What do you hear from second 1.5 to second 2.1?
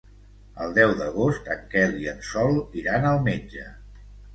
en Quel